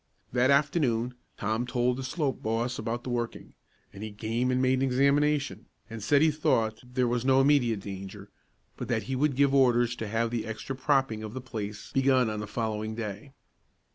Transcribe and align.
That 0.33 0.49
afternoon 0.49 1.13
Tom 1.37 1.67
told 1.67 1.95
the 1.97 2.03
slope 2.03 2.41
boss 2.41 2.79
about 2.79 3.03
the 3.03 3.11
working, 3.11 3.53
and 3.93 4.01
he 4.01 4.11
came 4.11 4.49
and 4.49 4.59
made 4.59 4.79
an 4.79 4.81
examination, 4.81 5.67
and 5.91 6.01
said 6.01 6.23
he 6.23 6.31
thought 6.31 6.79
there 6.83 7.07
was 7.07 7.23
no 7.23 7.39
immediate 7.39 7.81
danger, 7.81 8.31
but 8.77 8.87
that 8.87 9.03
he 9.03 9.15
would 9.15 9.35
give 9.35 9.53
orders 9.53 9.95
to 9.97 10.07
have 10.07 10.31
the 10.31 10.47
extra 10.47 10.75
propping 10.75 11.21
of 11.21 11.35
the 11.35 11.39
place 11.39 11.91
begun 11.93 12.31
on 12.31 12.39
the 12.39 12.47
following 12.47 12.95
day. 12.95 13.33